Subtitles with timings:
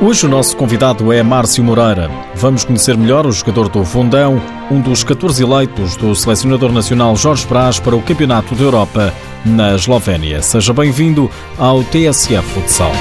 [0.00, 2.08] Hoje o nosso convidado é Márcio Moreira.
[2.36, 4.40] Vamos conhecer melhor o jogador do Fundão,
[4.70, 9.12] um dos 14 eleitos do selecionador nacional Jorge Brás para o Campeonato da Europa
[9.44, 10.40] na Eslovénia.
[10.40, 11.28] Seja bem-vindo
[11.58, 12.92] ao TSF Futsal.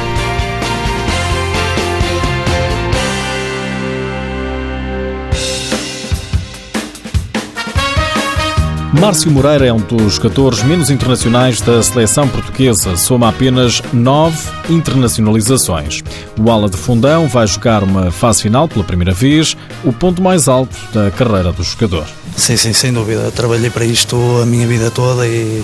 [9.00, 14.38] Márcio Moreira é um dos jogadores menos internacionais da seleção portuguesa, soma apenas nove
[14.70, 16.04] internacionalizações.
[16.40, 20.48] O ala de fundão vai jogar uma fase final pela primeira vez, o ponto mais
[20.48, 22.08] alto da carreira do jogador.
[22.36, 23.32] Sim, sim, sem dúvida.
[23.32, 25.64] Trabalhei para isto a minha vida toda e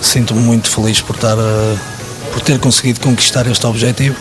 [0.00, 1.36] sinto-me muito feliz por, estar,
[2.32, 4.16] por ter conseguido conquistar este objetivo.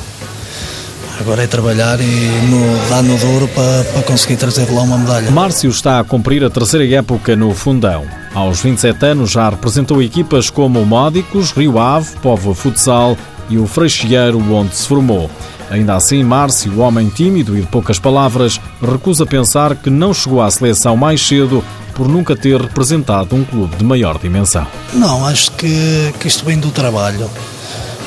[1.20, 5.31] Agora é trabalhar e no, dar no duro para, para conseguir trazer lá uma medalha.
[5.31, 8.05] Márcio está a cumprir a terceira época no Fundão.
[8.34, 13.16] Aos 27 anos já representou equipas como o Módicos, Rio Ave, Povo Futsal
[13.49, 15.29] e o Freixeiro, onde se formou.
[15.70, 20.49] Ainda assim, Márcio, homem tímido e de poucas palavras, recusa pensar que não chegou à
[20.49, 24.68] seleção mais cedo por nunca ter representado um clube de maior dimensão.
[24.93, 27.30] Não, acho que, que isto vem do trabalho.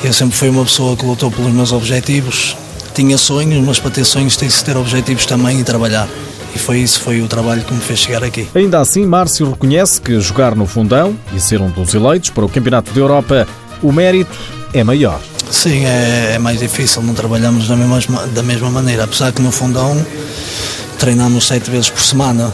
[0.03, 2.55] Eu sempre fui uma pessoa que lutou pelos meus objetivos,
[2.97, 6.07] tinha sonhos, mas para ter sonhos tem-se ter objetivos também e trabalhar.
[6.55, 8.47] E foi isso, foi o trabalho que me fez chegar aqui.
[8.55, 12.49] Ainda assim, Márcio reconhece que jogar no fundão e ser um dos eleitos para o
[12.49, 13.47] Campeonato da Europa,
[13.83, 14.35] o mérito
[14.73, 15.21] é maior.
[15.51, 19.51] Sim, é, é mais difícil, não trabalhamos da mesma, da mesma maneira, apesar que no
[19.51, 19.95] fundão
[20.97, 22.51] treinamos sete vezes por semana,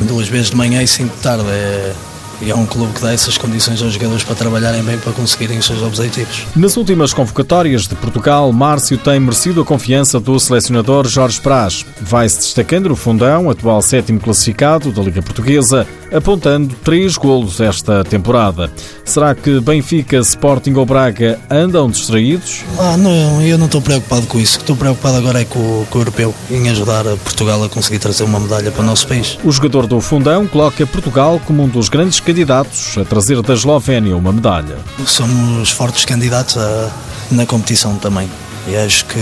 [0.00, 1.46] duas vezes de manhã e cinco de tarde.
[1.48, 1.92] É,
[2.40, 5.58] e é um clube que dá essas condições aos jogadores para trabalharem bem para conseguirem
[5.58, 6.46] os seus objetivos.
[6.54, 11.84] Nas últimas convocatórias de Portugal, Márcio tem merecido a confiança do selecionador Jorge Praz.
[12.00, 18.70] Vai-se destacando no fundão, atual sétimo classificado da Liga Portuguesa, apontando três golos esta temporada.
[19.04, 22.64] Será que Benfica, Sporting ou Braga andam distraídos?
[22.78, 24.58] Ah, não, eu não estou preocupado com isso.
[24.58, 28.40] Estou preocupado agora é com, com o europeu, em ajudar Portugal a conseguir trazer uma
[28.40, 29.38] medalha para o nosso país.
[29.44, 34.16] O jogador do fundão coloca Portugal como um dos grandes candidatos a trazer da Eslovénia
[34.16, 34.76] uma medalha.
[35.06, 36.90] Somos fortes candidatos a,
[37.30, 38.28] na competição também.
[38.68, 39.18] E acho que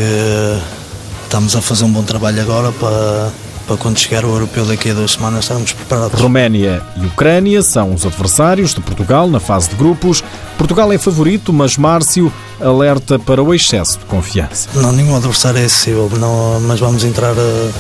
[1.25, 3.31] estamos a fazer um bom trabalho agora para
[3.67, 6.21] para quando chegar o europeu daqui a duas semanas estarmos preparados.
[6.21, 10.23] Roménia e Ucrânia são os adversários de Portugal na fase de grupos.
[10.59, 14.69] Portugal é favorito, mas Márcio alerta para o excesso de confiança.
[14.75, 17.73] Não, nenhum adversário é acessível, não, mas vamos entrar uh,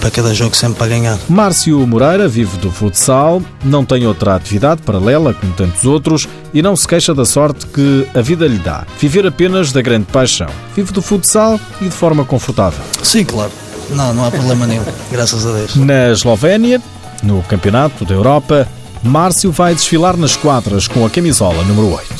[0.00, 1.18] para cada jogo sempre para ganhar.
[1.28, 6.76] Márcio Moreira vive do futsal, não tem outra atividade paralela como tantos outros e não
[6.76, 8.86] se queixa da sorte que a vida lhe dá.
[9.00, 10.48] Viver apenas da grande paixão.
[10.76, 12.84] Vive do futsal e de forma confortável.
[13.02, 13.50] Sim, claro.
[13.90, 15.76] Não, não há problema nenhum, graças a Deus.
[15.76, 16.80] Na Eslovénia,
[17.22, 18.68] no Campeonato da Europa,
[19.02, 22.13] Márcio vai desfilar nas quadras com a camisola número 8.